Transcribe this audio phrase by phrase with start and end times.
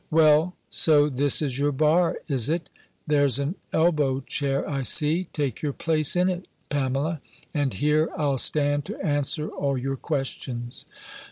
[0.09, 2.69] "Well, so, this is your bar, is it?
[3.05, 7.21] There's an elbow chair, I see; take your place in it, Pamela,
[7.53, 10.87] and here I'll stand to answer all your questions."